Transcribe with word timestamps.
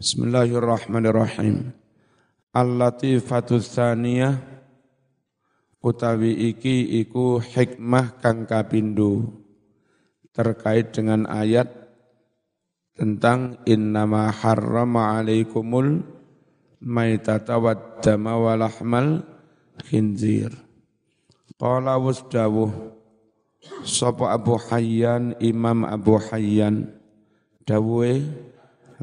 Bismillahirrahmanirrahim. 0.00 1.76
Al-latifatu 2.56 3.60
tsaniyah 3.60 4.32
utawi 5.84 6.56
iki 6.56 7.04
iku 7.04 7.36
hikmah 7.36 8.16
kang 8.16 8.48
kapindo 8.48 9.28
terkait 10.32 10.96
dengan 10.96 11.28
ayat 11.28 11.68
tentang 12.96 13.60
innama 13.68 14.32
harrama 14.32 15.20
alaikumul 15.20 16.00
maitata 16.80 17.60
wad 17.60 18.00
dama 18.00 18.40
wa 18.40 18.56
lahmal 18.56 19.20
khinzir. 19.84 20.48
Qala 21.60 22.00
wasdawuh 22.00 22.72
sapa 23.84 24.32
Abu 24.32 24.56
Hayyan 24.56 25.36
Imam 25.44 25.84
Abu 25.84 26.16
Hayyan 26.16 26.88
dawuhe 27.68 28.48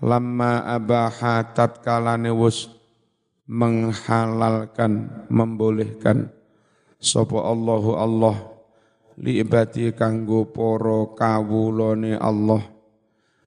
lamma 0.01 0.65
abaha 0.65 1.41
tatkalane 1.53 2.29
wus 2.29 2.69
menghalalkan, 3.47 5.25
membolehkan. 5.31 6.29
Sapa 6.97 7.37
Allahu 7.45 7.93
Allah 7.93 8.37
li 9.21 9.37
ibadi 9.37 9.93
kanggo 9.93 10.49
para 10.49 11.13
kawulane 11.13 12.17
Allah. 12.17 12.61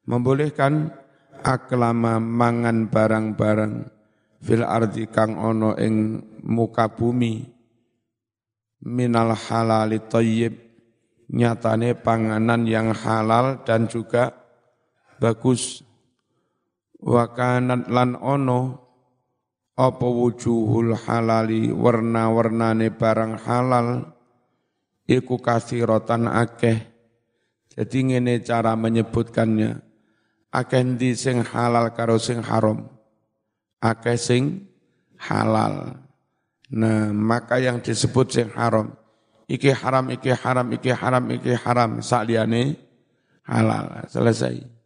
Membolehkan 0.06 0.91
aklama 1.42 2.18
mangan 2.18 2.86
barang-barang 2.91 3.74
fil 4.41 4.64
ardi 4.64 5.06
kang 5.10 5.36
ana 5.38 5.77
ing 5.78 6.22
muka 6.46 6.91
bumi. 6.91 7.46
Minal 8.80 9.36
halali 9.36 10.00
thayyib 10.00 10.56
nyatane 11.30 11.92
panganan 12.00 12.64
yang 12.64 12.96
halal 12.96 13.60
dan 13.62 13.84
juga 13.86 14.32
bagus 15.20 15.84
wa 17.00 17.24
lan 17.88 18.16
ono 18.20 18.60
apa 19.80 20.04
wujuhul 20.04 20.92
halali 20.92 21.72
warna-warnane 21.72 22.92
barang 22.92 23.41
halal 23.41 24.12
iku 25.08 25.41
kasiratan 25.41 26.28
akeh. 26.28 26.84
Jadi 27.72 27.98
ngene 28.12 28.44
cara 28.44 28.77
menyebutkannya. 28.77 29.80
Akeh 30.52 30.83
ndi 30.84 31.16
sing 31.16 31.41
halal 31.41 31.94
karo 31.97 32.20
sing 32.20 32.44
haram? 32.44 32.92
Akeh 33.80 34.20
sing 34.20 34.69
halal. 35.16 35.97
Nah 36.77 37.08
maka 37.16 37.56
yang 37.56 37.80
disebut 37.80 38.27
sing 38.28 38.48
haram 38.53 38.92
iki 39.48 39.72
haram 39.72 40.12
iki 40.12 40.30
haram 40.34 40.69
iki 40.77 40.92
haram 40.92 41.25
iki 41.32 41.53
haram 41.56 41.91
sakliyane 42.05 42.77
halal. 43.48 44.05
Selesai 44.12 44.80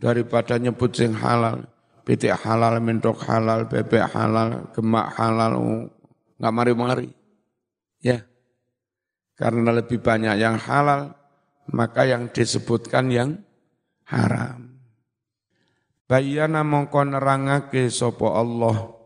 daripada 0.00 0.56
nyebut 0.56 0.96
sing 0.96 1.12
halal 1.12 1.68
pitik 2.10 2.34
halal, 2.42 2.82
mentok 2.82 3.22
halal, 3.22 3.70
bebek 3.70 4.10
halal, 4.10 4.66
gemak 4.74 5.14
halal, 5.14 5.52
oh, 5.54 5.86
nggak 6.42 6.54
mari-mari. 6.54 7.08
Ya, 8.02 8.24
karena 9.38 9.70
lebih 9.70 10.02
banyak 10.02 10.34
yang 10.40 10.58
halal, 10.58 11.14
maka 11.70 12.08
yang 12.08 12.32
disebutkan 12.34 13.14
yang 13.14 13.30
haram. 14.10 14.80
Bayana 16.10 16.66
mongko 16.66 17.06
nerangake 17.06 17.86
sapa 17.86 18.42
Allah 18.42 18.98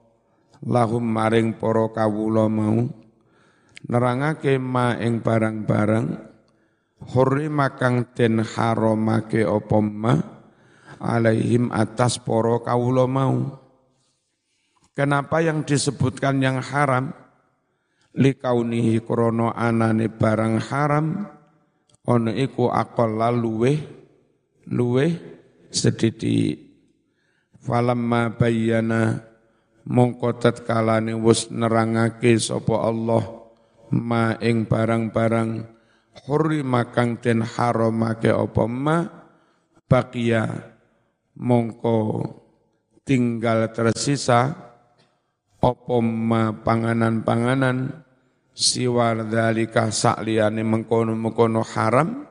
lahum 0.65 1.05
maring 1.05 1.61
para 1.61 1.93
kawula 1.93 2.49
mau 2.49 2.89
nerangake 3.85 4.57
ma 4.57 4.97
ing 4.97 5.21
barang-barang 5.21 6.07
hurrima 7.13 7.77
kang 7.77 8.09
den 8.17 8.41
haramake 8.41 9.45
apa 9.45 9.79
ma 9.85 10.34
alaihim 11.05 11.69
atas 11.69 12.17
poro 12.17 12.65
kaulo 12.65 13.05
mau. 13.05 13.61
Kenapa 14.97 15.45
yang 15.45 15.63
disebutkan 15.63 16.41
yang 16.41 16.65
haram? 16.65 17.13
Likaunihi 18.15 19.03
krono 19.03 19.51
anane 19.51 20.07
barang 20.07 20.63
haram, 20.71 21.27
ono 22.07 22.31
iku 22.31 22.71
akola 22.71 23.29
luwe, 23.35 23.75
luwe 24.71 25.07
sedidi. 25.75 26.55
Falamma 27.59 28.39
bayyana 28.39 29.19
mongko 29.89 30.41
tatkalane 30.41 31.13
wis 31.19 31.51
nerangake 31.51 32.39
sapa 32.39 32.87
Allah 32.87 33.25
ma 33.93 34.37
ing 34.41 34.65
barang-barang 34.65 35.51
hurri 36.25 36.63
makang 36.65 37.21
den 37.21 37.45
haramake 37.45 38.33
apa 38.33 38.65
ma 38.71 38.97
baqiya 39.91 40.74
mongko 41.39 42.23
tinggal 43.03 43.71
tersisa 43.75 44.55
opo 45.61 46.01
panganan-panganan 46.61 48.05
siwar 48.55 49.27
dalika 49.27 49.91
sakliyane 49.91 50.63
mengkono-mengkono 50.63 51.63
haram 51.65 52.29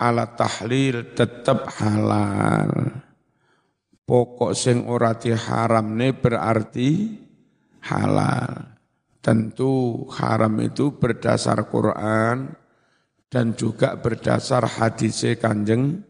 ala 0.00 0.26
tahlil 0.34 1.14
tetap 1.14 1.70
halal. 1.78 2.70
Pokok 4.02 4.52
sing 4.52 4.90
ora 4.90 5.14
ne 5.86 6.08
berarti 6.10 6.90
halal. 7.86 8.74
Tentu 9.22 10.02
haram 10.18 10.58
itu 10.58 10.98
berdasar 10.98 11.70
Quran 11.70 12.50
dan 13.30 13.54
juga 13.54 13.94
berdasar 13.94 14.66
hadis 14.66 15.22
kanjeng 15.38 16.02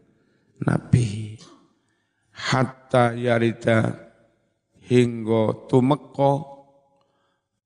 Nabi 0.65 1.32
hatta 2.43 3.15
yarida 3.15 3.95
hingga 4.83 5.67
tumeka 5.71 6.43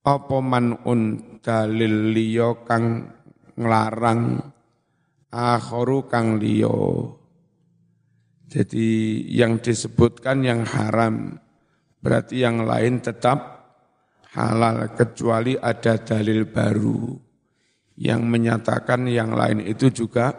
apa 0.05 0.37
manun 0.39 1.01
dalil 1.41 2.13
liya 2.13 2.61
kang 2.63 3.09
nglarang 3.57 4.37
akharu 5.33 6.05
kang 6.05 6.37
liya. 6.37 6.77
Jadi 8.47 9.27
yang 9.27 9.59
disebutkan 9.59 10.45
yang 10.45 10.63
haram 10.63 11.35
berarti 11.99 12.39
yang 12.39 12.63
lain 12.63 13.03
tetap 13.03 13.57
halal 14.31 14.87
kecuali 14.95 15.59
ada 15.59 15.99
dalil 15.99 16.47
baru 16.47 17.11
yang 17.99 18.23
menyatakan 18.23 19.09
yang 19.09 19.35
lain 19.35 19.65
itu 19.67 19.91
juga 19.91 20.31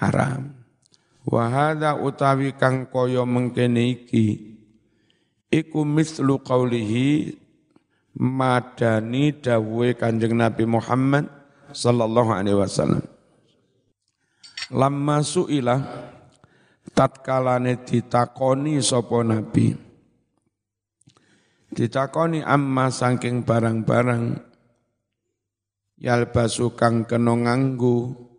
haram 0.00 0.59
Wahada 1.30 1.94
utawi 1.94 2.58
kang 2.58 2.90
kaya 2.90 3.22
mengkene 3.22 3.94
iki. 3.94 4.58
Iku 5.46 5.86
mislu 5.86 6.42
qaulihi 6.42 7.38
madani 8.18 9.38
dawuhe 9.38 9.94
Kanjeng 9.94 10.34
Nabi 10.34 10.66
Muhammad 10.66 11.30
sallallahu 11.70 12.34
alaihi 12.34 12.58
wasallam. 12.58 13.06
Lamma 14.74 15.22
suila 15.22 15.78
tatkalane 16.94 17.78
ditakoni 17.86 18.82
sapa 18.82 19.22
nabi. 19.22 19.74
Ditakoni 21.70 22.42
amma 22.42 22.90
saking 22.90 23.46
barang-barang. 23.46 24.50
Yalbasu 26.00 26.74
kang 26.74 27.06
kena 27.06 27.38
nganggo 27.38 28.29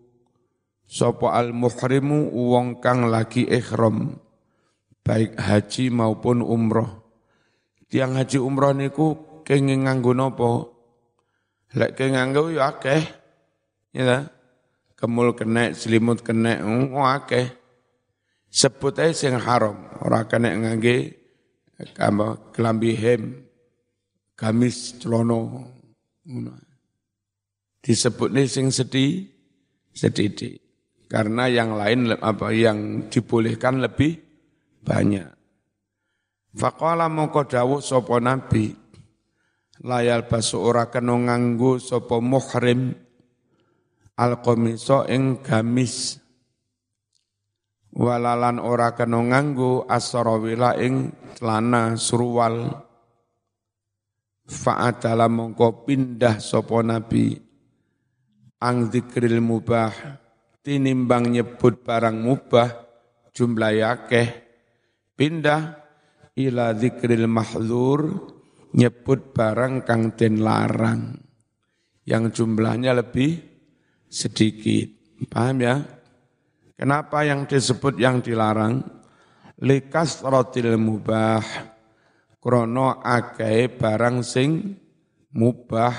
Sopo 0.92 1.32
al 1.32 1.56
muhrimu 1.56 2.36
wong 2.36 2.84
kang 2.84 3.08
lagi 3.08 3.48
ikhram 3.48 4.20
baik 5.08 5.40
haji 5.40 5.88
maupun 5.88 6.44
umroh. 6.44 7.00
Tiang 7.88 8.20
haji 8.20 8.36
umroh 8.44 8.76
niku 8.76 9.40
kenging 9.48 9.88
nganggo 9.88 10.12
napa? 10.12 10.68
Lek 11.80 11.96
kenging 11.96 12.20
nganggo 12.20 12.52
ya 12.52 12.76
akeh. 12.76 13.04
Ya 13.96 14.28
Kemul 15.02 15.34
kena, 15.34 15.74
selimut 15.74 16.22
kena, 16.22 16.62
oh 16.62 17.02
akeh. 17.02 17.50
Sebut 18.54 18.94
ae 19.02 19.18
sing 19.18 19.34
haram, 19.34 19.90
ora 19.98 20.30
kena 20.30 20.54
ngangge 20.54 21.18
kamba 21.98 22.38
kelambi 22.54 22.94
hem, 22.94 23.34
gamis 24.38 25.02
celono. 25.02 25.66
Disebut 27.82 28.30
nih 28.30 28.46
sing 28.46 28.70
sedih, 28.70 29.26
sedih. 29.90 30.61
Karena 31.12 31.52
yang 31.52 31.76
lain 31.76 32.16
apa 32.16 32.56
yang 32.56 33.12
dibolehkan 33.12 33.84
lebih 33.84 34.16
banyak. 34.80 35.28
Faqala 36.56 37.12
mongko 37.12 37.52
dawuh 37.52 37.84
nabi. 38.24 38.72
Layal 39.84 40.32
basu 40.32 40.64
ora 40.64 40.88
kena 40.88 41.20
nganggo 41.20 41.84
sapa 41.84 42.24
muhrim 42.24 42.96
alqamisa 44.16 45.04
ing 45.12 45.44
gamis. 45.44 46.16
Walalan 47.92 48.64
ora 48.64 48.96
kena 48.96 49.20
nganggo 49.20 49.84
asrawila 49.92 50.80
ing 50.80 51.12
celana 51.36 52.00
surwal 52.00 52.72
fa'adala 54.48 55.28
mongko 55.28 55.84
pindah 55.84 56.40
sapa 56.40 56.80
nabi. 56.88 57.36
Ang 58.64 58.94
dzikril 58.94 59.44
mubah 59.44 60.22
tinimbang 60.62 61.34
nyebut 61.34 61.82
barang 61.82 62.18
mubah 62.18 62.70
jumlah 63.34 63.74
yakeh 63.74 64.28
pindah 65.18 65.82
ila 66.38 66.74
dzikril 66.78 67.26
mahdzur 67.26 68.02
nyebut 68.78 69.36
barang 69.36 69.84
kang 69.84 70.16
den 70.16 70.40
larang 70.42 71.18
yang 72.06 72.34
jumlahnya 72.34 72.98
lebih 72.98 73.40
sedikit. 74.12 74.90
Paham 75.32 75.58
ya? 75.62 75.76
Kenapa 76.76 77.24
yang 77.24 77.46
disebut 77.46 77.96
yang 78.02 78.20
dilarang? 78.20 78.82
Likas 79.62 80.26
rotil 80.26 80.76
mubah. 80.76 81.46
Krono 82.42 83.00
agai 83.06 83.70
barang 83.70 84.26
sing 84.26 84.76
mubah. 85.38 85.94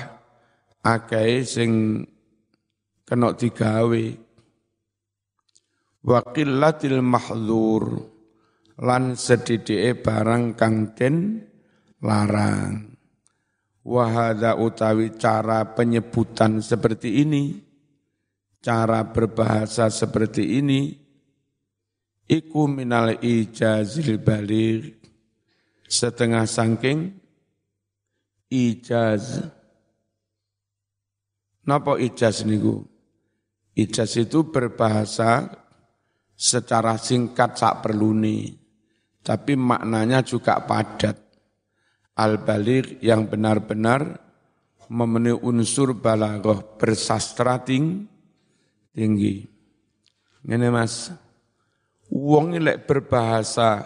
Agai 0.83 1.47
sing 1.47 2.03
kena 3.07 3.31
digawe. 3.31 4.05
Wakilatil 6.03 6.99
mahdur. 6.99 8.11
Lan 8.83 9.15
sedidike 9.15 9.95
barang 10.01 10.57
kang 10.57 10.97
den 10.97 11.39
larang. 12.03 12.93
Wahada 13.83 14.55
utawi 14.55 15.15
cara 15.19 15.75
penyebutan 15.75 16.63
seperti 16.63 17.19
ini 17.23 17.59
cara 18.63 19.03
berbahasa 19.03 19.91
seperti 19.91 20.63
ini 20.63 20.95
iku 22.31 22.63
minal 22.71 23.19
ijazil 23.19 24.23
baligh 24.23 24.87
setengah 25.83 26.47
sangking 26.47 27.11
ijaz 28.47 29.43
Napa 31.63 31.95
ijaz 31.95 32.43
niku? 32.43 32.83
Ijaz 33.71 34.19
itu 34.19 34.51
berbahasa 34.51 35.62
secara 36.43 36.99
singkat 36.99 37.55
sak 37.55 37.87
perluni, 37.87 38.51
tapi 39.23 39.55
maknanya 39.55 40.19
juga 40.27 40.59
padat. 40.59 41.23
Al-baligh 42.13 42.99
yang 43.01 43.25
benar-benar 43.25 44.19
memenuhi 44.91 45.39
unsur 45.39 45.97
balaghah 45.97 46.61
bersastra 46.77 47.57
tinggi 47.63 48.13
tinggi. 48.93 49.41
Ini 50.45 50.69
mas, 50.69 51.09
uang 52.13 52.61
lek 52.61 52.85
berbahasa 52.85 53.81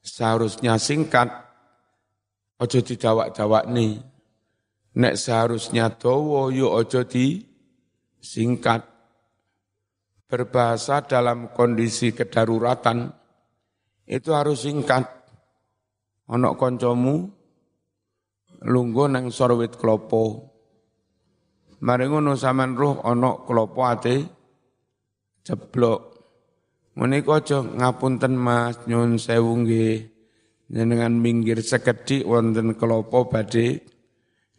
seharusnya 0.00 0.78
singkat, 0.78 1.28
ojo 2.62 2.78
didawak-dawak 2.80 3.66
nih. 3.68 3.98
Nek 4.96 5.14
seharusnya 5.18 5.92
dowo 5.92 6.48
yuk 6.48 6.72
ojo 6.72 7.04
di 7.04 7.44
singkat. 8.22 8.95
Berbahasa 10.26 11.06
dalam 11.06 11.54
kondisi 11.54 12.10
kedaruratan, 12.10 13.10
itu 14.10 14.34
harus 14.34 14.66
singkat. 14.66 15.06
Onok 16.26 16.54
koncomu, 16.58 17.30
lunggo 18.66 19.06
nang 19.06 19.30
sorwit 19.30 19.78
klopo, 19.78 20.56
Mari 21.76 22.08
ngono 22.08 22.32
sampean 22.40 22.72
roh 22.72 23.04
ana 23.04 23.44
klopo 23.44 23.84
ate 23.84 24.16
jeblok. 25.44 26.00
Menika 26.96 27.44
ngapunten 27.60 28.32
Mas 28.32 28.80
nyun 28.88 29.20
sewu 29.20 29.60
nggih. 29.60 30.16
Jenengan 30.66 31.14
minggir 31.14 31.62
sekedhik 31.62 32.26
wonten 32.26 32.74
klopo 32.74 33.28
badhe 33.28 33.84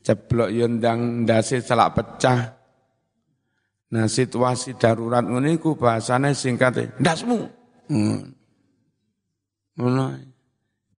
jeblok 0.06 0.54
yo 0.54 0.69
ndang 0.69 1.25
ndase 1.25 1.66
pecah. 1.66 2.56
Nah 3.88 4.06
situasi 4.12 4.75
darurat 4.75 5.24
ngene 5.24 5.56
iku 5.56 5.80
bahasane 5.80 6.36
singkate 6.36 6.95
ndasmu. 7.00 7.48
Hmm. 7.88 8.36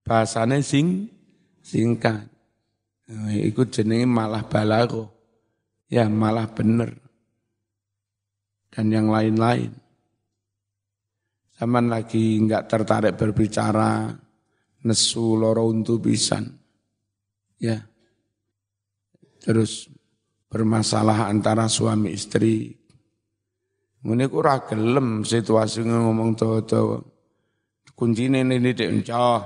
Bahasane 0.02 0.58
sing 0.64 1.06
singkat. 1.62 2.26
Nah, 3.10 3.34
iku 3.34 3.66
jenenge 3.66 4.06
malah 4.06 4.42
balaghah 4.46 5.10
ya 5.90 6.06
malah 6.06 6.46
benar. 6.50 6.94
Dan 8.70 8.94
yang 8.94 9.10
lain-lain. 9.10 9.74
Zaman 11.58 11.92
lagi 11.92 12.40
enggak 12.40 12.70
tertarik 12.70 13.18
berbicara, 13.18 14.08
nesu 14.86 15.36
loro 15.36 15.68
untuk 15.68 16.00
pisan. 16.06 16.48
Ya. 17.60 17.84
Terus 19.42 19.90
bermasalah 20.48 21.28
antara 21.28 21.68
suami 21.68 22.14
istri. 22.16 22.79
Ngene 24.00 24.32
ku 24.32 24.40
ora 24.40 24.56
situasi 25.24 25.84
ngomong 25.84 26.32
to-to. 26.32 27.04
Kuncine 27.92 28.40
ini 28.40 28.72
dek 28.72 28.88
encah. 28.88 29.40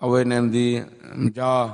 Awe 0.00 0.20
nanti 0.22 0.78
encah 1.18 1.66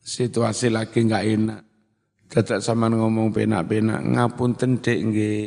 situasi 0.00 0.72
lagi 0.72 1.04
nggak 1.04 1.26
enak. 1.28 1.62
Dadak 2.30 2.62
sama 2.62 2.86
ngomong 2.88 3.34
penak-penak, 3.34 4.00
ngapun 4.16 4.54
tendek 4.56 4.98
nggih. 5.02 5.46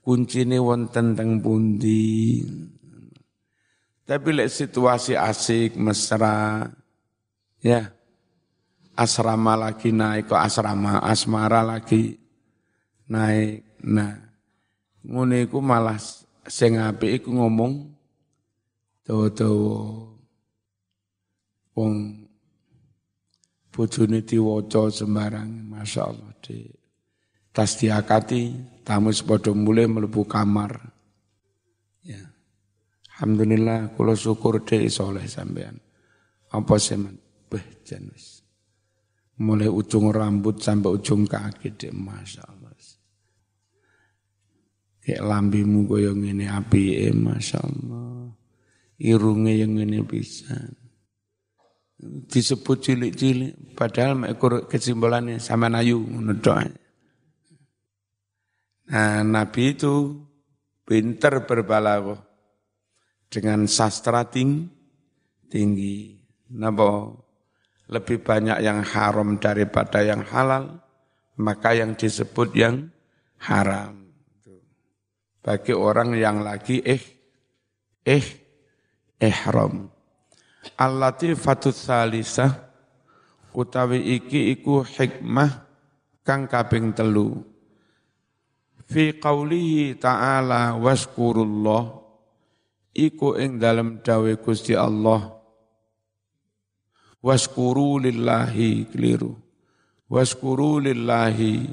Kuncine 0.00 0.56
wonten 0.58 1.12
teng 1.12 1.38
pundi. 1.38 2.40
Tapi 4.08 4.28
lek 4.34 4.50
situasi 4.50 5.14
asik, 5.14 5.78
mesra, 5.78 6.66
ya 7.62 7.99
asrama 9.00 9.56
lagi 9.56 9.96
naik 9.96 10.28
ke 10.28 10.36
asrama, 10.36 11.00
asmara 11.00 11.64
lagi 11.64 12.20
naik. 13.08 13.80
Nah, 13.88 14.12
ngene 15.00 15.48
iku 15.48 15.64
malah 15.64 15.96
sing 16.44 16.76
apik 16.76 17.24
iku 17.24 17.32
ngomong 17.32 17.96
dawa-dawa 19.08 20.12
wong 21.72 21.94
bojone 23.72 24.20
diwaca 24.20 24.92
sembarang 24.92 25.48
Masya 25.72 26.02
Allah 26.04 26.32
di 26.44 26.68
tas 27.56 27.80
diakati 27.80 28.52
tamu 28.84 29.08
sepodo 29.16 29.56
mulai 29.56 29.88
melebu 29.88 30.28
kamar. 30.28 30.76
Ya. 32.04 32.20
Alhamdulillah 33.16 33.96
kula 33.96 34.12
syukur 34.12 34.60
deh 34.60 34.84
soleh 34.92 35.24
sampean 35.24 35.80
apa 36.52 36.76
semen? 36.76 37.16
Beh 37.48 37.80
jenis 37.82 38.39
mulai 39.40 39.72
ujung 39.72 40.12
rambut 40.12 40.60
sampai 40.60 41.00
ujung 41.00 41.24
kaki 41.24 41.74
deh 41.80 41.92
Masya 41.92 42.44
Allah. 42.44 42.68
Kayak 45.00 45.24
lambimu 45.24 45.88
goyong 45.88 46.28
ini 46.28 46.44
api 46.44 47.08
eh 47.08 47.16
Masya 47.16 47.58
Allah. 47.64 48.36
Irungnya 49.00 49.56
yang 49.56 49.80
ini 49.80 50.04
bisa 50.04 50.52
disebut 52.00 52.78
cilik-cilik 52.84 53.72
padahal 53.72 54.28
ekor 54.28 54.68
kesimpulannya 54.68 55.40
sama 55.40 55.72
nayu 55.72 56.04
doa. 56.36 56.68
Nah, 58.90 59.24
Nabi 59.24 59.72
itu 59.72 60.20
pinter 60.84 61.48
berbalaghah 61.48 62.20
dengan 63.32 63.64
sastra 63.70 64.28
ting, 64.28 64.68
tinggi. 65.48 66.20
Napa 66.50 67.14
lebih 67.90 68.22
banyak 68.22 68.62
yang 68.62 68.86
haram 68.86 69.36
daripada 69.42 69.98
yang 70.06 70.22
halal, 70.22 70.78
maka 71.42 71.74
yang 71.74 71.98
disebut 71.98 72.54
yang 72.54 72.94
haram. 73.42 74.06
Bagi 75.42 75.74
orang 75.74 76.14
yang 76.14 76.46
lagi 76.46 76.78
eh 76.86 77.02
eh 78.06 78.26
ihram. 79.18 79.90
Al-latifatus 80.78 81.90
salisah 81.90 82.52
utawi 83.56 84.20
iki 84.20 84.54
iku 84.54 84.86
hikmah 84.86 85.66
kang 86.22 86.46
kaping 86.46 86.94
telu. 86.94 87.42
Fi 88.86 89.16
qaulihi 89.18 89.96
ta'ala 89.98 90.76
waskurullah 90.78 91.90
iku 92.94 93.38
ing 93.40 93.56
dalam 93.56 94.02
dawe 94.02 94.30
Gusti 94.38 94.76
Allah 94.76 95.39
waskuru 97.20 98.00
lillahi 98.00 98.88
keliru 98.88 99.36
waskuru 100.08 100.80
lillahi 100.80 101.72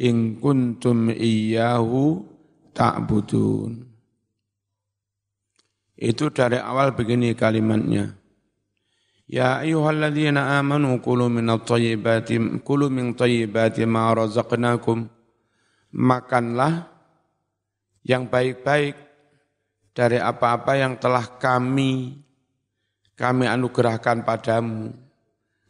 in 0.00 0.36
kuntum 0.40 1.10
iyyahu 1.12 2.22
ta'budun 2.76 3.96
itu 5.96 6.28
dari 6.28 6.60
awal 6.60 6.92
begini 6.92 7.32
kalimatnya. 7.32 8.12
Ya 9.26 9.64
ayyuhalladzina 9.64 10.60
amanu 10.60 11.00
kulu 11.00 11.26
min 11.32 11.48
at-thayyibati 11.50 12.62
kulu 12.62 12.92
min 12.92 13.16
thayyibati 13.16 13.82
ma 13.88 14.12
razaqnakum. 14.12 15.08
Makanlah 15.96 16.92
yang 18.04 18.28
baik-baik 18.28 18.94
dari 19.96 20.20
apa-apa 20.20 20.76
yang 20.76 21.00
telah 21.00 21.24
kami 21.40 22.20
kami 23.16 23.48
anugerahkan 23.48 24.22
padamu. 24.22 24.92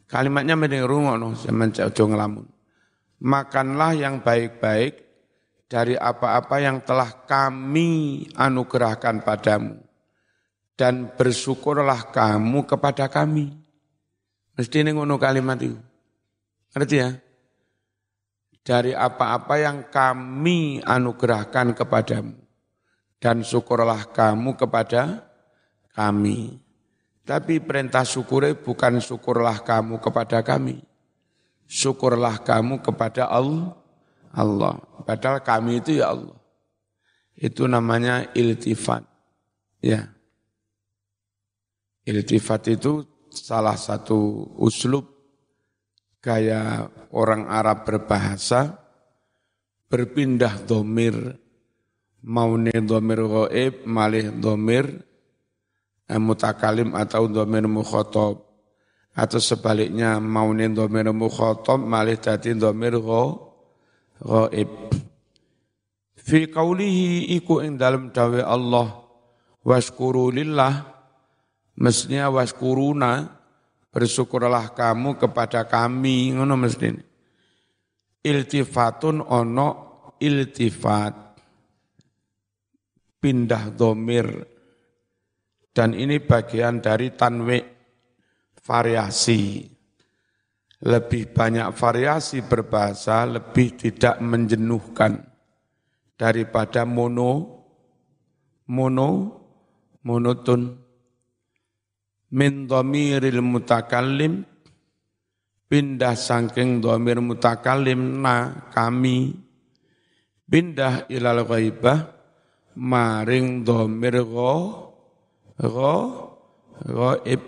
Kalimatnya 0.07 0.55
mending 0.55 0.83
rungokno 0.87 1.35
sampean 1.35 1.71
aja 1.71 2.03
ngelamun. 2.03 2.47
Makanlah 3.23 3.91
yang 3.97 4.23
baik-baik 4.23 5.03
dari 5.67 5.99
apa-apa 5.99 6.63
yang 6.63 6.79
telah 6.83 7.27
kami 7.27 8.23
anugerahkan 8.35 9.19
padamu 9.23 9.83
dan 10.79 11.11
bersyukurlah 11.11 12.13
kamu 12.13 12.63
kepada 12.63 13.11
kami. 13.11 13.51
Mesti 14.55 14.85
ini 14.85 14.95
ngono 14.95 15.19
kalimat 15.19 15.59
itu. 15.59 15.75
Ngerti 16.71 16.95
ya? 16.95 17.09
Dari 18.63 18.91
apa-apa 18.91 19.55
yang 19.59 19.87
kami 19.87 20.83
anugerahkan 20.83 21.71
kepadamu 21.71 22.35
dan 23.17 23.41
syukurlah 23.41 24.11
kamu 24.11 24.55
kepada 24.59 25.25
kami. 25.95 26.66
Tapi 27.27 27.59
perintah 27.59 28.07
syukur 28.07 28.47
bukan 28.55 29.03
syukurlah 29.03 29.59
kamu 29.59 29.99
kepada 29.99 30.39
kami. 30.47 30.79
Syukurlah 31.67 32.39
kamu 32.39 32.79
kepada 32.79 33.27
Allah 33.27 33.75
Allah. 34.31 34.79
Padahal 35.03 35.43
kami 35.43 35.83
itu 35.83 35.99
ya 35.99 36.15
Allah. 36.15 36.39
Itu 37.35 37.67
namanya 37.67 38.31
iltifat. 38.31 39.03
Ya. 39.83 40.07
Iltifat 42.07 42.71
itu 42.71 43.03
salah 43.27 43.75
satu 43.75 44.47
uslub 44.55 45.05
gaya 46.23 46.87
orang 47.11 47.45
Arab 47.51 47.83
berbahasa 47.83 48.79
berpindah 49.91 50.63
domir 50.63 51.37
maune 52.23 52.73
domir 52.83 53.21
goib 53.23 53.83
malih 53.85 54.33
domir 54.33 55.03
mutakalim 56.15 56.95
atau 56.95 57.27
domir 57.27 57.67
mukhotob. 57.67 58.47
Atau 59.17 59.41
sebaliknya 59.41 60.21
maune 60.21 60.71
domir 60.71 61.09
mukhotob 61.11 61.83
malih 61.83 62.21
dadi 62.21 62.53
domir 62.53 62.95
goib 63.01 63.49
ghaib 64.21 64.69
fi 66.15 66.45
qawlihi 66.45 67.33
iku 67.33 67.65
ing 67.65 67.81
dalam 67.81 68.13
dawe 68.13 68.45
Allah 68.45 69.03
waskuru 69.67 70.31
lillah. 70.31 70.95
Mestinya 71.77 72.33
waskuruna 72.33 73.29
bersyukurlah 73.93 74.73
kamu 74.73 75.21
kepada 75.21 75.65
kami. 75.69 76.33
Ngono 76.33 76.57
mesti. 76.57 76.89
Iltifatun 78.25 79.21
ono 79.21 79.67
iltifat. 80.17 81.13
Pindah 83.17 83.73
domir 83.73 84.56
dan 85.77 85.93
ini 85.93 86.17
bagian 86.17 86.81
dari 86.81 87.13
tanwe 87.13 87.61
variasi 88.65 89.61
lebih 90.81 91.33
banyak 91.33 91.69
variasi 91.73 92.45
berbahasa, 92.45 93.25
lebih 93.25 93.77
tidak 93.77 94.21
menjenuhkan 94.21 95.17
daripada 96.17 96.85
mono, 96.85 97.65
mono, 98.69 99.09
monoton. 100.05 100.85
Min 102.27 102.67
dhamiril 102.67 103.39
mutakallim, 103.39 104.43
pindah 105.71 106.13
sangking 106.13 106.83
dhamir 106.83 107.23
mutakallim 107.23 108.19
na 108.19 108.67
kami, 108.69 109.31
pindah 110.43 111.07
ilal 111.07 111.47
ghaibah, 111.47 112.11
maring 112.75 113.63
dhamir 113.63 114.27
gho, 114.27 114.86
gho, 115.61 115.95
ghaib. 116.85 117.41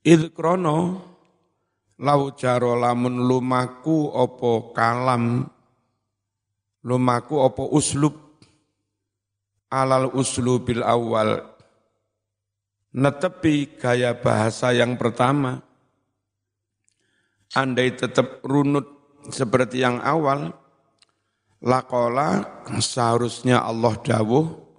Idh 0.00 0.32
krono, 0.32 0.78
lau 2.00 2.22
jaro 2.32 2.72
lamun 2.78 3.28
lumaku 3.28 4.08
opo 4.08 4.72
kalam 4.72 5.44
lumaku 6.86 7.34
opo 7.36 7.68
uslub. 7.74 8.16
Alal 9.70 10.10
uslubil 10.18 10.82
awal. 10.82 11.46
Netepi 12.90 13.78
gaya 13.78 14.18
bahasa 14.18 14.74
yang 14.74 14.98
pertama. 14.98 15.62
Andai 17.54 17.94
tetap 17.94 18.42
runut 18.42 18.86
seperti 19.30 19.82
yang 19.82 20.02
awal 20.02 20.50
lakola 21.62 22.62
seharusnya 22.82 23.62
Allah 23.62 23.94
dawuh 24.00 24.69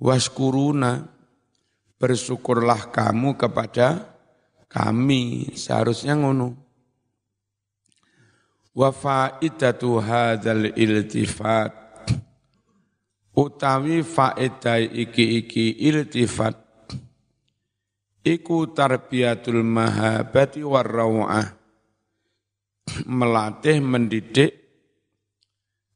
waskuruna 0.00 1.04
bersyukurlah 2.00 2.88
kamu 2.88 3.36
kepada 3.36 4.16
kami. 4.66 5.52
Seharusnya 5.52 6.16
ngono. 6.16 6.56
Wa 8.72 8.88
faidatu 8.90 10.00
hadzal 10.00 10.72
iltifat. 10.72 11.76
Utawi 13.30 14.02
faedah 14.02 14.80
iki-iki 14.80 15.78
iltifat. 15.86 16.56
Iku 18.20 18.68
tarbiyatul 18.76 19.64
mahabati 19.64 20.60
warrawah 20.60 21.56
melatih 23.08 23.80
mendidik 23.80 24.52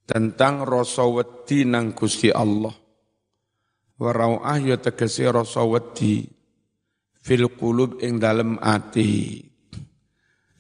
tentang 0.09 0.65
rasa 0.65 1.05
wedi 1.05 1.69
nang 1.69 1.93
Gusti 1.93 2.33
Allah 2.33 2.84
warrawah 4.01 4.59
ya 4.61 4.77
tegese 4.79 5.29
rasa 5.31 5.63
wedi 5.63 6.27
fil 7.25 7.49
qulub 7.55 8.01
ing 8.05 8.21
dalem 8.21 8.61
ati. 8.61 9.41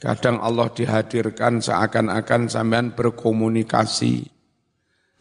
Kadang 0.00 0.44
Allah 0.44 0.68
dihadirkan 0.68 1.64
seakan-akan 1.64 2.52
sampean 2.52 2.92
berkomunikasi. 2.92 4.28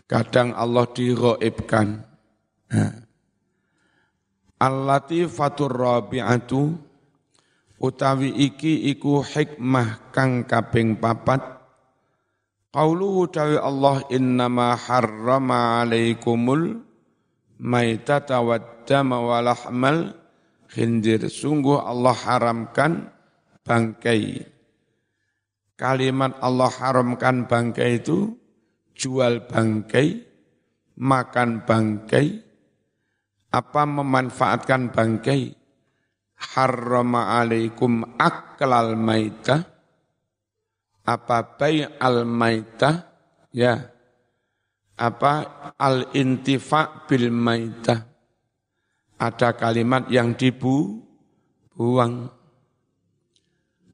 Kadang 0.04 0.52
Allah 0.52 0.84
diroibkan. 0.92 2.04
Al-latifatur 4.60 5.72
rabi'atu 5.72 6.76
utawi 7.80 8.32
iki 8.44 8.92
iku 8.92 9.24
hikmah 9.24 10.12
kang 10.12 10.44
kaping 10.48 11.00
papat 11.00 11.54
Qauluhu 12.74 13.30
dawi 13.30 13.62
Allah 13.62 14.02
innama 14.10 14.74
harrama 14.74 15.86
alaikumul 15.86 16.82
maitata 17.64 18.44
wad 18.44 18.84
dama 18.84 19.24
wa 19.24 19.40
lahmal 19.40 20.12
khindir. 20.68 21.32
Sungguh 21.32 21.80
Allah 21.80 22.12
haramkan 22.12 23.08
bangkai. 23.64 24.44
Kalimat 25.80 26.38
Allah 26.44 26.70
haramkan 26.70 27.48
bangkai 27.48 28.04
itu 28.04 28.36
jual 28.94 29.48
bangkai, 29.50 30.22
makan 31.00 31.66
bangkai, 31.66 32.28
apa 33.50 33.82
memanfaatkan 33.88 34.94
bangkai. 34.94 35.56
Harrama 36.44 37.40
alaikum 37.40 38.04
aklal 38.20 39.00
maitah, 39.00 39.64
apa 41.08 41.56
bay 41.56 41.88
al 41.88 42.28
maitah, 42.28 43.08
ya, 43.56 43.80
apa? 45.04 45.34
Al 45.76 46.16
intifa 46.16 47.04
bil 47.04 47.28
maitah. 47.28 48.08
Ada 49.20 49.56
kalimat 49.60 50.08
yang 50.08 50.36
dibuang. 50.36 52.32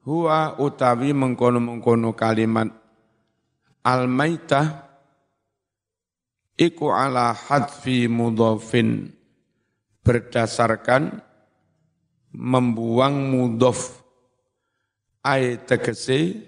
Huwa 0.05 0.57
utawi 0.57 1.13
mengkono-mengkono 1.13 2.17
kalimat. 2.17 2.69
Al-maitah 3.85 4.89
iku 6.57 6.91
ala 6.91 7.31
hadfi 7.31 8.09
mudhafin 8.09 9.13
berdasarkan 10.01 11.21
membuang 12.33 13.31
mudhaf 13.31 14.01
ay 15.23 15.61
tegese 15.63 16.41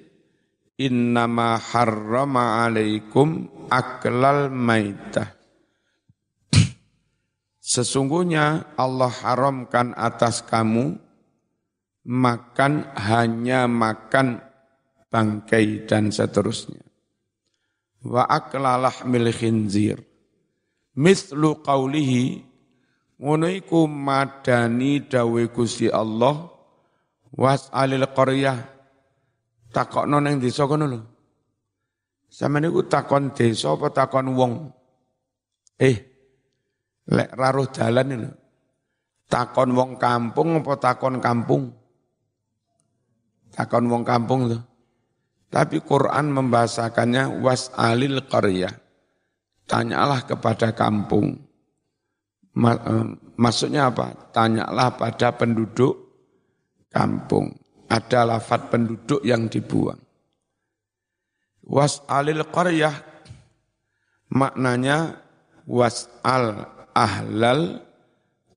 innama 0.88 1.62
harrama 1.62 2.66
alaikum 2.66 3.50
aklal 3.70 4.50
maitah 4.50 5.42
Sesungguhnya 7.62 8.76
Allah 8.76 9.08
haramkan 9.08 9.96
atas 9.96 10.44
kamu 10.44 11.00
makan 12.04 12.90
hanya 13.00 13.70
makan 13.70 14.44
bangkai 15.08 15.88
dan 15.88 16.12
seterusnya. 16.12 16.84
Wa 18.04 18.28
aklalah 18.28 19.06
mil 19.08 19.30
khinzir. 19.32 20.04
Mislu 21.00 21.64
qawlihi 21.64 22.44
ngonoiku 23.22 23.88
madani 23.88 25.08
dawe 25.08 25.44
Gusti 25.54 25.88
Allah 25.88 26.52
alil 27.72 28.10
qaryah 28.12 28.58
takokno 29.72 30.20
ning 30.20 30.38
desa 30.38 30.68
kono 30.68 30.86
lho. 30.86 31.00
Sampeyan 32.32 32.72
niku 32.72 32.88
takon 32.88 33.36
desa 33.36 33.75
apa 33.75 33.92
takon 33.92 34.32
wong? 34.36 34.54
Eh, 35.82 36.12
Lek 37.12 37.34
raruh 37.36 37.68
jalan 37.74 38.08
ini. 38.13 38.30
Takon 39.28 39.75
wong 39.75 39.92
kampung 40.00 40.63
apa 40.63 40.74
takon 40.80 41.20
kampung? 41.20 41.72
Takon 43.51 43.92
wong 43.92 44.04
kampung 44.08 44.48
tuh. 44.48 44.63
Tapi 45.51 45.84
Quran 45.84 46.32
membahasakannya 46.32 47.44
was'alil 47.44 48.24
qaryah. 48.32 48.72
Tanyalah 49.68 50.24
kepada 50.24 50.72
kampung. 50.72 51.36
Eh, 52.56 53.08
maksudnya 53.36 53.92
apa? 53.92 54.32
Tanyalah 54.32 54.96
pada 54.96 55.36
penduduk 55.36 55.96
kampung. 56.88 57.51
Ada 57.92 58.24
lafat 58.24 58.72
penduduk 58.72 59.20
yang 59.28 59.52
dibuang. 59.52 60.00
Was'alil 61.68 62.48
qaryah 62.48 62.96
maknanya 64.32 65.20
was'al 65.68 66.72
ahlal 66.96 67.84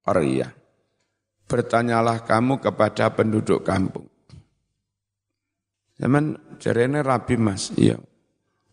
qaryah. 0.07 0.55
Bertanyalah 1.45 2.25
kamu 2.25 2.63
kepada 2.63 3.11
penduduk 3.13 3.67
kampung. 3.67 4.09
Zaman 5.95 6.59
jarene 6.59 7.05
rabi 7.05 7.37
mas, 7.39 7.71
iya. 7.79 7.95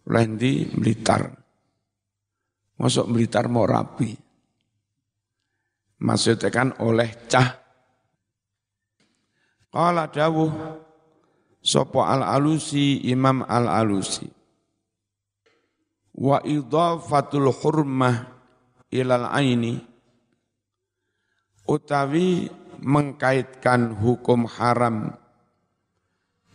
Lendi 0.10 0.66
Blitar. 0.66 1.30
Masuk 2.82 3.14
Blitar 3.14 3.46
mau 3.46 3.70
rabi. 3.70 4.10
Maksudnya 6.02 6.50
kan 6.50 6.74
oleh 6.82 7.30
cah. 7.30 7.61
Qala 9.72 10.12
dawuh 10.12 10.52
Sopo 11.62 12.02
al-alusi 12.02 13.06
Imam 13.06 13.46
al-alusi. 13.46 14.26
Wa 16.18 16.42
idhafatul 16.42 17.54
hurmah 17.54 18.26
ilal 18.90 19.30
aini 19.30 19.78
utawi 21.70 22.50
mengkaitkan 22.82 23.96
hukum 23.96 24.50
haram 24.50 25.16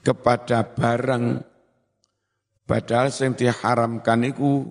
kepada 0.04 0.66
barang 0.76 1.40
padahal 2.68 3.08
yang 3.14 3.32
diharamkan 3.32 4.20
itu 4.26 4.68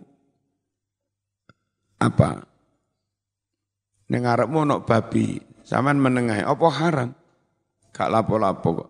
apa 1.98 2.46
nengarepmu 4.12 4.68
nok 4.68 4.84
babi 4.86 5.42
zaman 5.66 5.98
menengai 5.98 6.44
apa 6.46 6.68
haram 6.70 7.10
gak 7.96 8.12
lapo-lapo 8.12 8.84
kok. 8.84 8.90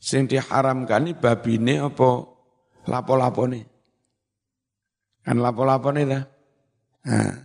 Sing 0.00 0.24
diharamkan 0.24 1.04
ini 1.04 1.12
babi 1.12 1.60
ini 1.60 1.76
apa? 1.76 2.24
Lapo-lapo 2.88 3.44
nih 3.44 3.64
kan 5.28 5.44
lapo-lapo 5.44 5.92
nih 5.92 6.08
dah 6.08 6.24
nah. 7.04 7.36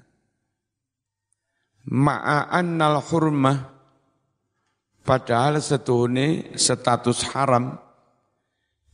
ma'annal 1.83 3.03
hurmah 3.03 3.73
Padahal 5.03 5.59
setuhune 5.59 6.55
status 6.55 7.27
haram. 7.35 7.75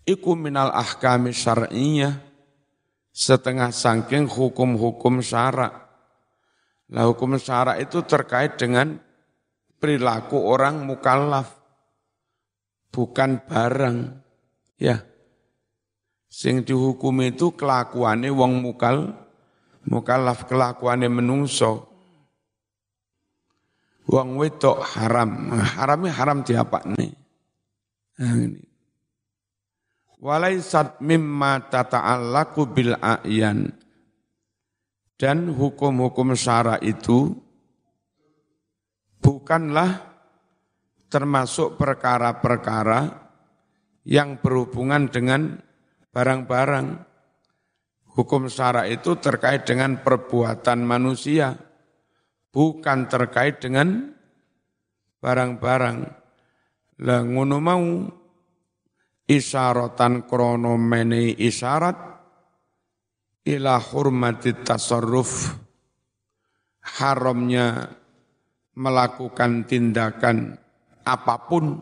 Iku 0.10 0.34
minal 0.34 0.74
ahkami 0.74 1.30
syar'iyyah 1.30 2.18
setengah 3.14 3.70
sangking 3.70 4.26
hukum-hukum 4.26 5.22
syarak. 5.22 5.70
Lah 6.90 7.06
hukum 7.06 7.38
syarak 7.38 7.78
itu 7.78 8.02
terkait 8.10 8.58
dengan 8.58 8.98
perilaku 9.80 10.38
orang 10.38 10.86
mukallaf 10.86 11.56
bukan 12.92 13.42
barang. 13.48 13.98
Ya. 14.78 15.02
Sing 16.30 16.62
dihukum 16.62 17.26
itu 17.26 17.58
kelakuannya 17.58 18.30
wong 18.30 18.62
mukal 18.62 19.18
mukallaf 19.90 20.46
kelakuannya 20.46 21.10
menungso 21.10 21.90
Wong 24.10 24.42
wedok 24.42 24.82
haram. 24.98 25.54
Haramnya 25.54 26.10
haram 26.18 26.42
diapa 26.42 26.82
nih? 26.98 27.14
Ini. 28.18 28.62
Walaisat 30.20 31.00
mimma 31.00 31.70
tata'allaku 31.70 32.62
bil 32.74 32.98
a'yan. 32.98 33.70
Dan 35.14 35.54
hukum-hukum 35.54 36.34
syara 36.34 36.82
itu 36.82 37.38
bukanlah 39.20 40.10
termasuk 41.10 41.76
perkara-perkara 41.76 43.30
yang 44.08 44.40
berhubungan 44.40 45.10
dengan 45.12 45.60
barang-barang. 46.10 47.08
Hukum 48.10 48.52
syara 48.52 48.90
itu 48.90 49.16
terkait 49.22 49.64
dengan 49.64 50.02
perbuatan 50.02 50.84
manusia 50.84 51.56
bukan 52.50 53.06
terkait 53.08 53.62
dengan 53.62 54.12
barang-barang. 55.22 55.98
Lah 57.00 57.22
ngono 57.24 57.58
mau 57.64 57.86
isyaratan 59.30 60.26
krono 60.26 60.76
mene 60.76 61.32
isyarat 61.38 61.98
ila 63.48 63.80
hurmati 63.80 64.52
tasarruf 64.66 65.54
haramnya 66.98 67.99
melakukan 68.80 69.68
tindakan 69.68 70.56
apa 71.04 71.36
pun 71.44 71.76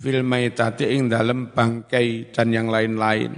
fil 0.00 0.24
maitati 0.24 0.88
ing 0.96 1.12
dalam 1.12 1.52
bangkai 1.52 2.32
dan 2.32 2.48
yang 2.56 2.72
lain-lain. 2.72 3.36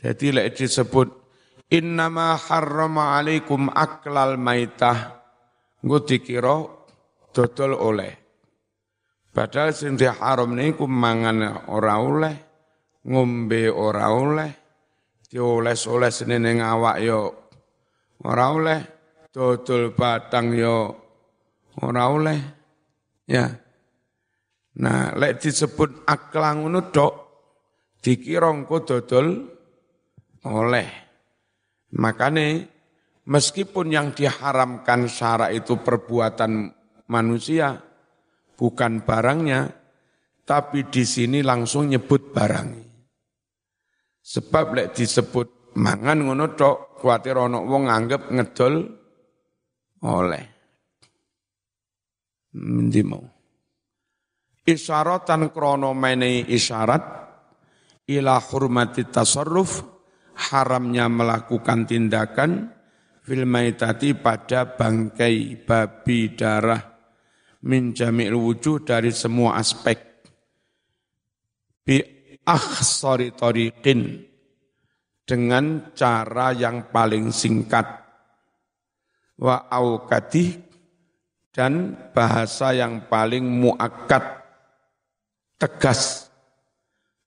Jadi 0.00 0.36
lek 0.36 0.60
disebut 0.60 1.20
Innama 1.70 2.34
harrama 2.34 3.14
alaikum 3.14 3.70
aklal 3.70 4.34
maitah. 4.34 5.22
Nggo 5.86 6.02
dikira 6.02 6.66
dodol 7.30 7.78
oleh. 7.78 8.12
Padahal 9.30 9.70
sing 9.70 9.94
haram 9.94 10.50
niku 10.50 10.90
mangan 10.90 11.70
ora 11.70 12.02
oleh, 12.02 12.34
ngombe 13.06 13.70
ora 13.70 14.10
oleh, 14.10 14.50
dioles-oles 15.30 16.26
ning 16.26 16.58
awak 16.58 16.98
yo 16.98 17.20
ora 18.26 18.50
oleh, 18.50 18.80
dodol 19.30 19.94
batang 19.94 20.50
yo 20.50 20.76
ora 21.84 22.04
oleh. 22.08 22.40
Ya. 23.26 23.46
Nah, 24.80 25.12
lek 25.18 25.42
disebut 25.42 26.06
aklang 26.06 26.64
ngono 26.64 26.88
tok 26.94 27.14
dikira 28.00 28.48
engko 28.48 28.82
dodol 28.86 29.26
oleh. 30.46 30.88
Makanya 32.00 32.64
meskipun 33.26 33.90
yang 33.90 34.14
diharamkan 34.14 35.10
syara 35.10 35.50
itu 35.50 35.82
perbuatan 35.82 36.70
manusia, 37.10 37.76
bukan 38.54 39.02
barangnya, 39.02 39.68
tapi 40.46 40.86
di 40.86 41.02
sini 41.02 41.42
langsung 41.42 41.90
nyebut 41.90 42.30
barang. 42.30 42.70
Sebab 44.22 44.64
lek 44.78 44.88
disebut 44.94 45.74
mangan 45.76 46.22
ngono 46.22 46.54
tok, 46.54 47.02
kuatir 47.02 47.34
ono 47.34 47.66
wong 47.66 47.90
nganggep 47.90 48.22
ngedol 48.30 48.74
oleh. 50.06 50.59
Ndi 52.54 53.02
mau. 53.06 53.22
Isyaratan 54.66 55.54
krono 55.54 55.94
mene 55.94 56.42
isyarat 56.46 57.04
ila 58.10 58.42
hurmati 58.42 59.06
tasarruf 59.06 59.82
haramnya 60.50 61.06
melakukan 61.06 61.86
tindakan 61.86 62.70
fil 63.22 63.46
maitati 63.46 64.18
pada 64.18 64.74
bangkai 64.74 65.62
babi 65.62 66.34
darah 66.34 66.82
min 67.66 67.92
jami'il 67.92 68.34
wujuh 68.34 68.82
dari 68.82 69.12
semua 69.12 69.60
aspek 69.60 69.98
bi 71.84 72.00
akhsari 72.46 73.36
tariqin 73.36 74.26
dengan 75.22 75.92
cara 75.92 76.50
yang 76.56 76.90
paling 76.90 77.30
singkat 77.30 77.86
wa 79.38 79.70
aukadih 79.70 80.69
dan 81.50 81.98
bahasa 82.14 82.70
yang 82.74 83.06
paling 83.10 83.42
muakkad 83.42 84.22
tegas 85.58 86.30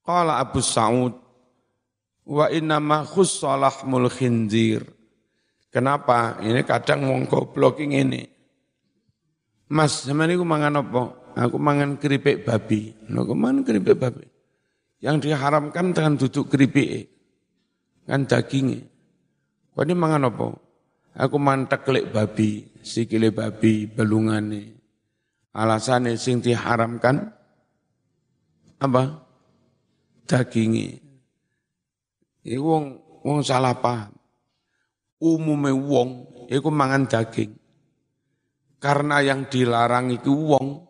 Qala 0.04 0.44
Abu 0.44 0.60
Sa'ud 0.60 1.24
Wa 2.24 2.48
innama 2.48 3.04
khussalahmul 3.04 4.08
khinzir. 4.08 4.88
Kenapa? 5.68 6.40
Ini 6.40 6.64
kadang 6.64 7.10
wong 7.10 7.28
goblok 7.28 7.84
ini. 7.84 8.24
Mas, 9.74 10.06
sama 10.06 10.30
ini 10.30 10.38
aku 10.38 10.46
mangan 10.48 10.86
apa? 10.86 11.02
Aku 11.34 11.58
mangan 11.58 11.98
keripik 11.98 12.46
babi. 12.46 12.94
Aku 13.10 13.34
mangan 13.34 13.66
keripik 13.66 13.98
babi. 13.98 14.28
Yang 15.04 15.28
diharamkan 15.28 15.92
dengan 15.92 16.14
duduk 16.16 16.48
keripik. 16.54 17.12
Kan 18.08 18.30
dagingnya. 18.30 18.86
Kau 19.74 19.84
ini 19.84 19.98
mangan 19.98 20.30
apa? 20.30 20.48
Aku 21.18 21.42
mangan 21.42 21.66
teklik 21.70 22.14
babi, 22.14 22.66
sikile 22.84 23.32
babi, 23.32 23.88
belungane. 23.88 24.76
Alasannya 25.56 26.20
sing 26.20 26.44
diharamkan 26.44 27.32
apa? 28.82 29.04
Dagingnya. 30.28 31.00
Iku 32.44 32.64
wong 32.64 32.86
wong 33.24 33.40
salah 33.42 33.78
paham. 33.80 34.12
Umume 35.24 35.72
wong 35.72 36.10
iku 36.52 36.68
mangan 36.68 37.08
daging. 37.08 37.56
Karena 38.84 39.24
yang 39.24 39.48
dilarang 39.48 40.12
itu 40.12 40.36
wong 40.36 40.84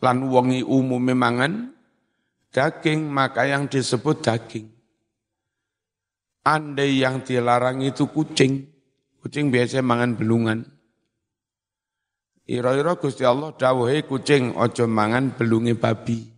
lan 0.00 0.18
wongi 0.32 0.64
umume 0.64 1.12
mangan 1.12 1.72
daging, 2.48 3.04
maka 3.08 3.44
yang 3.44 3.68
disebut 3.68 4.24
daging. 4.24 4.68
Andai 6.44 7.00
yang 7.00 7.24
dilarang 7.24 7.80
itu 7.80 8.08
kucing, 8.08 8.73
kucing 9.24 9.48
biasa 9.48 9.80
mangan 9.80 10.20
belungan. 10.20 10.68
Ira-ira 12.44 12.92
Gusti 13.00 13.24
Allah 13.24 13.56
dawuhe 13.56 14.04
kucing 14.04 14.52
ojo 14.52 14.84
mangan 14.84 15.32
belungi 15.32 15.72
babi. 15.72 16.28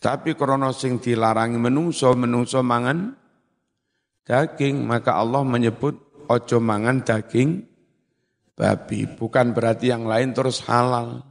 Tapi 0.00 0.32
krono 0.32 0.72
sing 0.72 0.96
dilarangi 1.04 1.60
menungso, 1.60 2.16
menungso 2.16 2.64
mangan 2.64 3.12
daging, 4.24 4.88
maka 4.88 5.20
Allah 5.20 5.44
menyebut 5.44 6.24
ojo 6.32 6.56
mangan 6.64 7.04
daging 7.04 7.60
babi. 8.56 9.04
Bukan 9.04 9.52
berarti 9.52 9.92
yang 9.92 10.08
lain 10.08 10.32
terus 10.32 10.64
halal. 10.64 11.28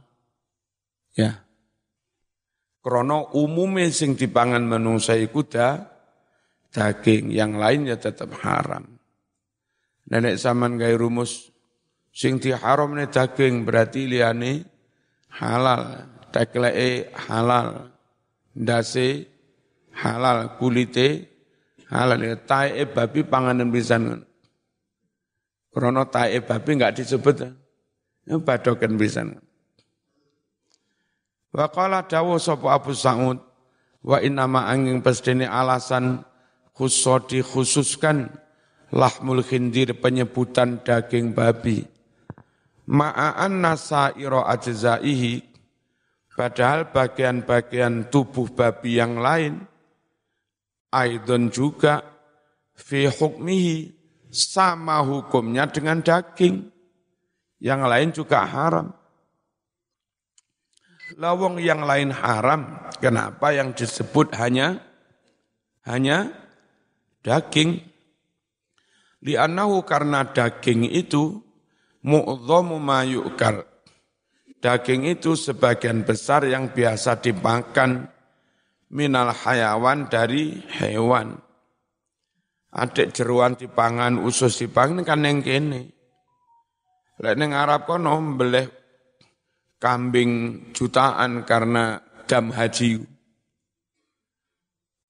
Ya. 1.18 1.42
Krono 2.78 3.34
umumnya 3.34 3.90
sing 3.90 4.14
dipangan 4.14 4.62
menungso 4.62 5.10
iku 5.18 5.42
daging, 6.70 7.34
yang 7.34 7.58
lain 7.58 7.90
ya 7.90 7.98
tetap 7.98 8.30
haram. 8.46 8.99
Nenek 10.10 10.42
zaman 10.42 10.74
gaya 10.74 10.98
rumus 10.98 11.54
sing 12.10 12.42
haram 12.42 12.98
nih 12.98 13.06
daging 13.06 13.62
berarti 13.62 14.10
liane 14.10 14.66
halal, 15.30 16.10
tekleke 16.34 17.14
halal, 17.14 17.94
dasi 18.50 19.22
halal, 19.94 20.58
kulite 20.58 21.30
halal. 21.86 22.18
Ya, 22.18 22.34
tae 22.34 22.90
babi 22.90 23.22
panganan 23.22 23.70
pisan. 23.70 24.26
Krono 25.70 26.10
tae 26.10 26.42
babi 26.42 26.70
enggak 26.74 26.98
disebut. 26.98 27.46
Ya, 28.26 28.34
badokan 28.42 28.98
pisan. 28.98 29.38
Wa 31.54 31.70
qala 31.70 32.06
dawu 32.06 32.38
sapa 32.38 32.78
Abu 32.78 32.94
Sa'ud 32.94 33.38
wa 34.06 34.18
inna 34.22 34.46
ma 34.46 34.70
angin 34.70 35.02
pestene 35.02 35.50
alasan 35.50 36.22
khusus 36.74 37.26
dikhususkan 37.26 38.30
lahmul 38.94 39.42
khindir 39.42 39.94
penyebutan 39.98 40.82
daging 40.82 41.34
babi. 41.34 41.86
Ma'an 42.90 43.62
nasairo 43.62 44.42
ajzaihi 44.42 45.46
padahal 46.34 46.90
bagian-bagian 46.90 48.10
tubuh 48.10 48.50
babi 48.50 48.98
yang 48.98 49.22
lain 49.22 49.62
aidon 50.90 51.48
juga 51.54 52.02
fi 52.74 53.06
hukmihi 53.06 53.94
sama 54.30 55.02
hukumnya 55.02 55.66
dengan 55.70 56.02
daging. 56.02 56.70
Yang 57.60 57.82
lain 57.84 58.08
juga 58.14 58.46
haram. 58.46 58.88
Lawong 61.18 61.58
yang 61.58 61.84
lain 61.84 62.14
haram, 62.14 62.88
kenapa 63.02 63.52
yang 63.52 63.74
disebut 63.74 64.32
hanya 64.38 64.80
hanya 65.84 66.30
daging. 67.20 67.89
Li'annahu 69.20 69.84
karena 69.84 70.24
daging 70.24 70.88
itu 70.88 71.40
mu'dhamu 72.04 72.80
ma 72.80 73.04
yu'kal. 73.04 73.68
Daging 74.60 75.08
itu 75.08 75.36
sebagian 75.36 76.04
besar 76.04 76.44
yang 76.44 76.72
biasa 76.72 77.20
dimakan 77.20 78.08
minal 78.92 79.32
hayawan 79.32 80.08
dari 80.08 80.60
hewan. 80.80 81.36
Adik 82.70 83.16
jeruan 83.16 83.58
dipangan, 83.58 84.20
usus 84.20 84.62
dipangan 84.62 85.02
kan 85.02 85.26
yang 85.26 85.42
kene. 85.42 85.90
Lek 87.20 87.36
ning 87.36 87.52
Arab 87.52 87.84
kono 87.84 88.16
mbeleh 88.20 88.68
kambing 89.80 90.64
jutaan 90.72 91.44
karena 91.44 92.00
dam 92.24 92.52
haji. 92.52 93.00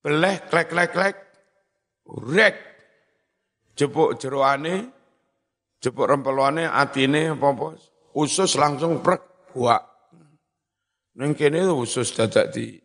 Beleh 0.01 0.35
klek 0.49 0.67
klek 0.73 0.91
klek 0.91 1.15
Rek. 2.11 2.70
Jepuk 3.77 4.19
jeroane, 4.19 4.91
jepuk 5.79 6.07
rempeluane, 6.07 6.67
atine 6.67 7.31
apa 7.31 7.75
usus 8.13 8.59
langsung 8.59 8.99
prek 8.99 9.53
buak. 9.55 9.83
Neng 11.17 11.35
kene 11.35 11.67
usus 11.71 12.15
dadak 12.15 12.55
di 12.55 12.79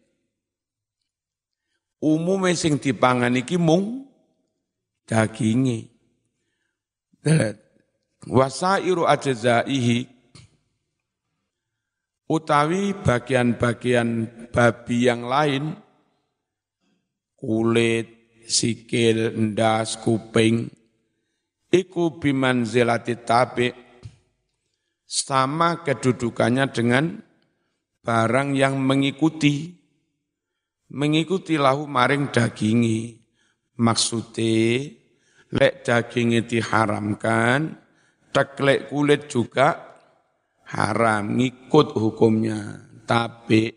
umume 2.02 2.54
sing 2.58 2.78
dipangan 2.78 3.34
iki 3.38 3.58
mung 3.58 4.06
daginge. 5.06 5.90
Wasairu 8.26 9.06
ajzaihi 9.06 10.06
utawi 12.26 12.94
bagian-bagian 12.98 14.26
babi 14.50 15.06
yang 15.06 15.30
lain 15.30 15.78
kulit, 17.38 18.10
sikil, 18.50 19.30
ndas, 19.34 20.00
kuping, 20.02 20.66
iku 21.76 22.16
biman 22.16 22.64
zelati 22.64 23.20
tabi, 23.20 23.68
sama 25.04 25.84
kedudukannya 25.84 26.64
dengan 26.72 27.04
barang 28.00 28.56
yang 28.56 28.80
mengikuti, 28.80 29.76
mengikuti 30.90 31.60
lahu 31.60 31.84
maring 31.84 32.32
dagingi. 32.32 33.20
Maksudnya, 33.76 34.88
lek 35.52 35.84
dagingi 35.84 36.40
diharamkan, 36.48 37.76
teklek 38.32 38.88
kulit 38.88 39.28
juga 39.28 40.00
haram, 40.72 41.36
ngikut 41.36 41.92
hukumnya. 41.92 42.88
Tapi, 43.04 43.70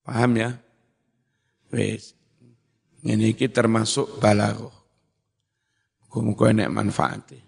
paham 0.00 0.32
ya? 0.40 0.50
Wes, 1.70 2.16
ini 3.04 3.36
termasuk 3.36 4.16
balaghah. 4.16 4.75
Muga-muga 6.10 6.50
enek 6.50 6.70
manfaatnya. 6.70 7.45